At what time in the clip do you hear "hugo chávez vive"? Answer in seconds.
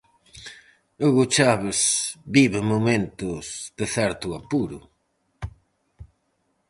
1.03-2.59